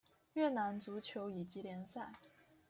[0.33, 2.13] 越南足球乙级联赛。